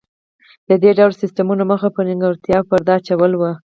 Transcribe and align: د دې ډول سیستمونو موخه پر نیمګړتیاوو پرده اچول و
د 0.67 0.71
دې 0.83 0.91
ډول 0.99 1.11
سیستمونو 1.21 1.63
موخه 1.71 1.89
پر 1.95 2.03
نیمګړتیاوو 2.09 2.69
پرده 2.69 2.91
اچول 2.97 3.33
و 3.35 3.41